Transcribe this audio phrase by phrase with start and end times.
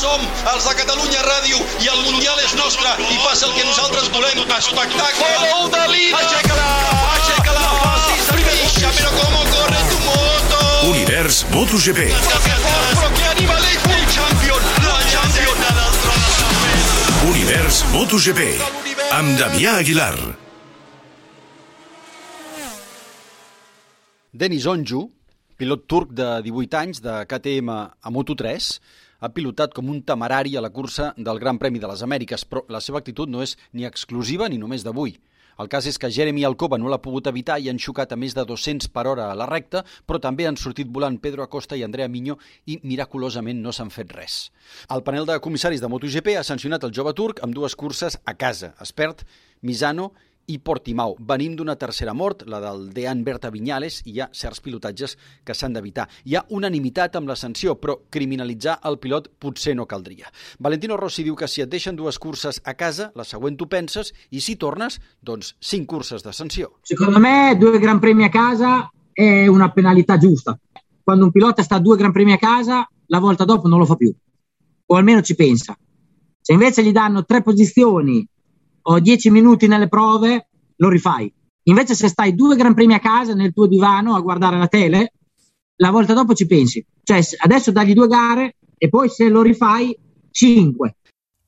[0.00, 4.06] Som els de Catalunya Ràdio i el Mundial és nostre i passa el que nosaltres
[4.14, 4.38] volem.
[4.56, 5.26] Espectacle.
[5.42, 6.20] Gol de líder.
[6.22, 6.68] Aixeca-la,
[7.16, 10.60] aixeca-la, facis Freixa, però com corre tu moto.
[10.88, 12.06] Univers MotoGP.
[12.14, 15.60] Però que animalet, el champion, la champion.
[17.28, 18.46] Univers MotoGP.
[19.18, 20.14] Amb Damià Aguilar.
[24.32, 25.04] Denis Onju,
[25.60, 28.72] pilot turc de 18 anys de KTM a Moto3,
[29.20, 32.64] ha pilotat com un temerari a la cursa del Gran Premi de les Amèriques, però
[32.68, 35.18] la seva actitud no és ni exclusiva ni només d'avui.
[35.60, 38.32] El cas és que Jeremy Alcoba no l'ha pogut evitar i han xocat a més
[38.32, 41.84] de 200 per hora a la recta, però també han sortit volant Pedro Acosta i
[41.84, 44.38] Andrea Miño i miraculosament no s'han fet res.
[44.88, 48.34] El panel de comissaris de MotoGP ha sancionat el jove turc amb dues curses a
[48.40, 49.26] casa, Espert,
[49.60, 50.14] Misano
[50.58, 51.16] Portimau.
[51.20, 55.54] Venim d'una tercera mort, la del Dean Berta Vinyales, i hi ha certs pilotatges que
[55.54, 56.08] s'han d'evitar.
[56.24, 60.30] Hi ha unanimitat amb la sanció, però criminalitzar el pilot potser no caldria.
[60.58, 64.12] Valentino Rossi diu que si et deixen dues curses a casa, la següent tu penses,
[64.30, 66.72] i si tornes, doncs cinc curses de sanció.
[66.82, 70.58] Secondo me due Gran Premi a casa è una penalità giusta.
[71.02, 73.96] Quando un pilota sta due Gran Premi a casa, la volta dopo non lo fa
[73.96, 74.14] più,
[74.86, 75.76] o almeno ci pensa.
[76.40, 78.26] Se invece gli danno tre posizioni
[78.90, 81.32] o dieci minuti nelle prove, lo rifai.
[81.64, 85.12] Invece se stai due Gran Premi a casa nel tuo divano a guardare la tele,
[85.76, 86.84] la volta dopo ci pensi.
[87.02, 89.96] Cioè adesso dagli due gare e poi se lo rifai,
[90.30, 90.96] cinque.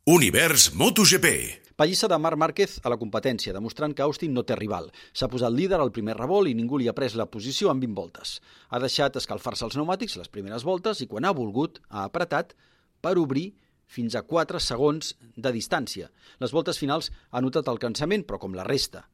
[0.05, 1.61] Univers MotoGP.
[1.75, 4.91] Pallissa de Marc Márquez a la competència, demostrant que Austin no té rival.
[5.13, 7.97] S'ha posat líder al primer revolt i ningú li ha pres la posició en 20
[7.97, 8.37] voltes.
[8.71, 12.55] Ha deixat escalfar-se els pneumàtics les primeres voltes i quan ha volgut ha apretat
[13.03, 13.49] per obrir
[13.87, 16.11] fins a 4 segons de distància.
[16.41, 19.07] Les voltes finals ha notat el cansament, però com la resta,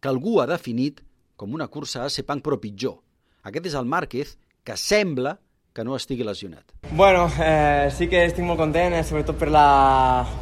[0.00, 1.02] que algú ha definit
[1.36, 3.00] com una cursa a Sepang però pitjor.
[3.42, 5.38] Aquest és el Márquez que sembla
[5.72, 6.66] que no estigui lesionat.
[6.92, 9.64] Bueno, eh, sí que estic molt content, eh, sobretot per la,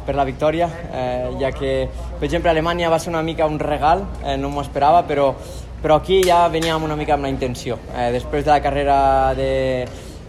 [0.05, 1.87] per la victòria, eh, ja que,
[2.19, 5.31] per exemple, Alemanya va ser una mica un regal, eh, no m'ho esperava, però,
[5.81, 7.79] però aquí ja veníem una mica amb la intenció.
[7.95, 8.97] Eh, després de la carrera
[9.39, 9.51] de,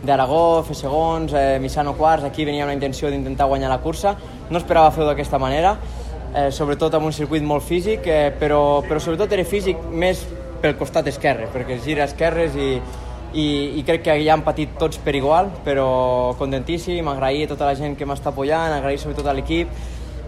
[0.02, 4.16] d'Aragó, fer segons, eh, Misano quarts, aquí venia una intenció d'intentar guanyar la cursa.
[4.50, 5.76] No esperava fer-ho d'aquesta manera,
[6.34, 10.26] eh, sobretot amb un circuit molt físic, eh, però, però sobretot era físic més
[10.62, 12.76] pel costat esquerre, perquè gira esquerres i,
[13.34, 13.46] i,
[13.78, 17.74] i crec que ja han patit tots per igual, però contentíssim, agrair a tota la
[17.78, 19.72] gent que m'està apoyant, agrair sobretot a l'equip,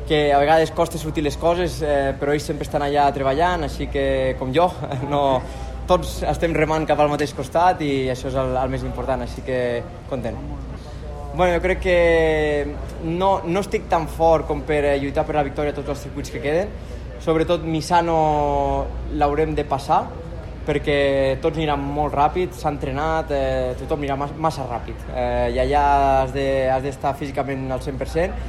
[0.08, 3.88] que a vegades costa sortir les coses, eh, però ells sempre estan allà treballant, així
[3.92, 4.68] que, com jo,
[5.12, 5.24] no,
[5.88, 9.44] tots estem remant cap al mateix costat i això és el, el més important, així
[9.46, 9.58] que
[10.10, 10.38] content.
[11.34, 11.96] Bueno, jo crec que
[13.04, 16.30] no, no estic tan fort com per eh, lluitar per la victòria tots els circuits
[16.30, 16.70] que queden.
[17.24, 18.18] Sobretot Misano
[19.18, 20.04] l'haurem de passar,
[20.64, 20.96] perquè
[21.42, 25.08] tots aniran molt ràpid, s'ha entrenat, eh, tothom anirà massa, massa ràpid.
[25.10, 25.84] Eh, I allà
[26.22, 28.42] has d'estar de, físicament al 100%,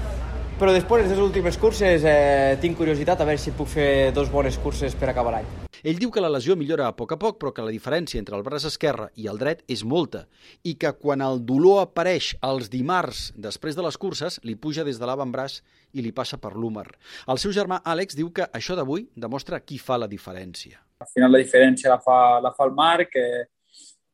[0.60, 4.30] però després de les últimes curses eh, tinc curiositat a veure si puc fer dos
[4.32, 5.65] bones curses per acabar l'any.
[5.86, 8.34] Ell diu que la lesió millora a poc a poc, però que la diferència entre
[8.34, 10.24] el braç esquerre i el dret és molta
[10.66, 14.98] i que quan el dolor apareix els dimarts després de les curses, li puja des
[14.98, 15.60] de l'avantbraç
[15.94, 16.88] i li passa per l'húmer.
[17.30, 20.82] El seu germà Àlex diu que això d'avui demostra qui fa la diferència.
[21.06, 23.46] Al final la diferència la fa, la fa el Marc, eh,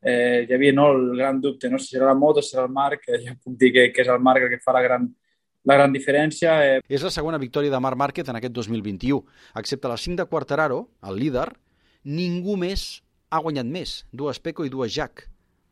[0.04, 3.08] eh, hi havia no, el gran dubte, no si serà la moto, serà el Marc,
[3.08, 5.08] eh, ja puc dir que, que és el Marc el que fa la gran,
[5.64, 6.56] la gran diferència.
[6.66, 6.80] Eh.
[6.90, 9.24] És la segona victòria de Marc Márquez en aquest 2021.
[9.62, 11.50] Excepte la 5 de Quartararo, el líder,
[12.04, 15.28] ningú més ha guanyat més, dues Peco i dues Jack.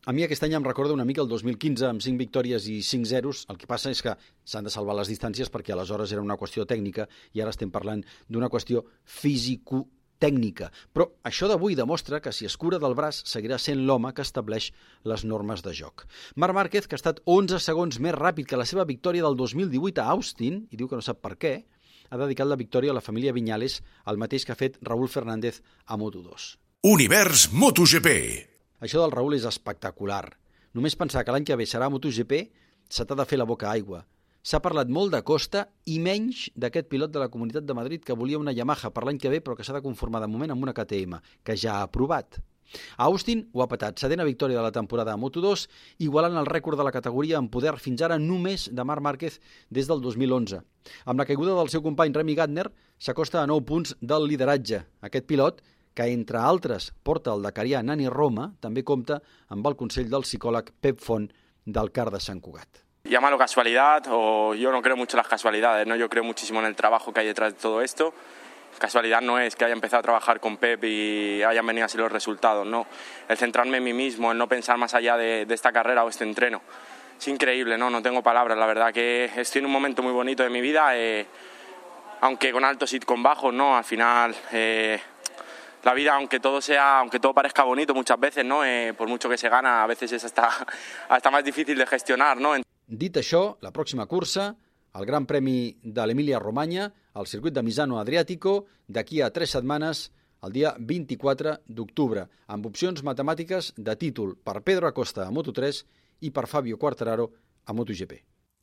[0.08, 3.04] A mi aquest any em recorda una mica el 2015 amb 5 victòries i 5
[3.04, 3.44] zeros.
[3.52, 4.14] El que passa és que
[4.48, 7.04] s'han de salvar les distàncies perquè aleshores era una qüestió tècnica
[7.36, 9.84] i ara estem parlant d'una qüestió físico
[10.20, 10.70] tècnica.
[10.94, 14.70] Però això d'avui demostra que si es cura del braç seguirà sent l'home que estableix
[15.08, 16.06] les normes de joc.
[16.36, 20.04] Marc Márquez, que ha estat 11 segons més ràpid que la seva victòria del 2018
[20.04, 21.54] a Austin, i diu que no sap per què,
[22.10, 25.62] ha dedicat la victòria a la família Vinyales, el mateix que ha fet Raúl Fernández
[25.86, 26.54] a Moto2.
[26.90, 28.08] Univers MotoGP.
[28.80, 30.24] Això del Raúl és espectacular.
[30.74, 32.34] Només pensar que l'any que ve serà MotoGP
[32.90, 34.02] se t'ha de fer la boca aigua.
[34.40, 38.14] S'ha parlat molt de Costa i menys d'aquest pilot de la Comunitat de Madrid que
[38.16, 40.64] volia una Yamaha per l'any que ve però que s'ha de conformar de moment amb
[40.64, 42.38] una KTM, que ja ha aprovat.
[42.96, 45.66] Austin ho ha patat, setena victòria de la temporada a Moto2,
[46.06, 49.90] igualant el rècord de la categoria en poder fins ara només de Marc Márquez des
[49.90, 50.62] del 2011.
[51.04, 54.86] Amb la caiguda del seu company Remy Gardner, s'acosta a 9 punts del lideratge.
[55.02, 55.60] Aquest pilot
[55.92, 60.72] que, entre altres, porta el Dakarià Nani Roma, també compta amb el consell del psicòleg
[60.80, 61.28] Pep Font
[61.66, 62.86] del CAR de Sant Cugat.
[63.04, 65.96] Llámalo casualidad o yo no creo mucho en las casualidades, ¿no?
[65.96, 68.12] yo creo muchísimo en el trabajo que hay detrás de todo esto.
[68.78, 72.10] Casualidad no es que haya empezado a trabajar con Pep y hayan venido así los
[72.10, 72.86] resultados, no.
[73.28, 76.08] El centrarme en mí mismo, el no pensar más allá de, de esta carrera o
[76.08, 76.62] este entreno.
[77.18, 77.90] es increíble, ¿no?
[77.90, 80.96] No tengo palabras, la verdad que estoy en un momento muy bonito de mi vida,
[80.96, 81.26] eh,
[82.20, 83.76] aunque con altos y con bajos, ¿no?
[83.76, 84.98] Al final, eh,
[85.82, 88.64] la vida, aunque todo sea, aunque todo parezca bonito muchas veces, ¿no?
[88.64, 90.48] Eh, por mucho que se gana, a veces es hasta,
[91.08, 92.54] hasta más difícil de gestionar, ¿no?
[92.90, 94.50] Dit això, la pròxima cursa,
[94.98, 100.08] el Gran Premi de l'Emília-Romanya, al circuit de Misano Adriàtico, d'aquí a tres setmanes,
[100.42, 105.84] el dia 24 d'octubre, amb opcions matemàtiques de títol per Pedro Acosta a Moto3
[106.26, 107.28] i per Fabio Quartararo
[107.66, 108.16] a MotoGP.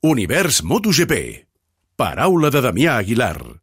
[0.04, 1.14] Univers MotoGP.
[1.96, 3.56] Paraula de Damià Aguilar.